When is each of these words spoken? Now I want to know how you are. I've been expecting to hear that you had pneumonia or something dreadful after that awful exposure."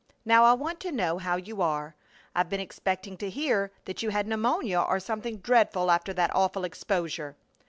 Now 0.25 0.45
I 0.45 0.53
want 0.53 0.79
to 0.79 0.91
know 0.91 1.19
how 1.19 1.35
you 1.35 1.61
are. 1.61 1.93
I've 2.33 2.49
been 2.49 2.59
expecting 2.59 3.17
to 3.17 3.29
hear 3.29 3.71
that 3.85 4.01
you 4.01 4.09
had 4.09 4.25
pneumonia 4.27 4.79
or 4.81 4.99
something 4.99 5.37
dreadful 5.37 5.91
after 5.91 6.11
that 6.13 6.33
awful 6.35 6.63
exposure." 6.63 7.35